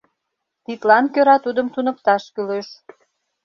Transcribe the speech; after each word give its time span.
Тидлан 0.63 1.05
кӧра 1.13 1.35
тудым 1.45 1.67
туныкташ 1.73 2.23
кӱлеш. 2.33 2.67